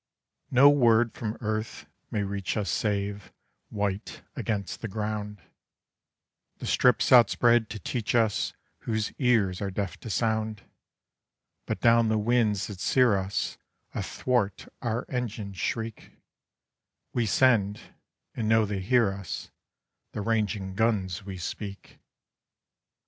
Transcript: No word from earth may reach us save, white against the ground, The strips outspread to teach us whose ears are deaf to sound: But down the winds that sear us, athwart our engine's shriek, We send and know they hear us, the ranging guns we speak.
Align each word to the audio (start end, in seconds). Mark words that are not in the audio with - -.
No 0.49 0.67
word 0.67 1.13
from 1.13 1.37
earth 1.41 1.85
may 2.09 2.23
reach 2.23 2.57
us 2.57 2.71
save, 2.71 3.31
white 3.69 4.23
against 4.35 4.81
the 4.81 4.87
ground, 4.87 5.39
The 6.57 6.65
strips 6.65 7.11
outspread 7.11 7.69
to 7.69 7.77
teach 7.77 8.15
us 8.15 8.53
whose 8.79 9.11
ears 9.19 9.61
are 9.61 9.69
deaf 9.69 9.99
to 9.99 10.09
sound: 10.09 10.63
But 11.67 11.81
down 11.81 12.09
the 12.09 12.17
winds 12.17 12.65
that 12.65 12.79
sear 12.79 13.15
us, 13.15 13.59
athwart 13.93 14.67
our 14.81 15.05
engine's 15.07 15.57
shriek, 15.59 16.13
We 17.13 17.27
send 17.27 17.79
and 18.33 18.49
know 18.49 18.65
they 18.65 18.79
hear 18.79 19.11
us, 19.13 19.51
the 20.13 20.21
ranging 20.21 20.73
guns 20.73 21.23
we 21.27 21.37
speak. 21.37 21.99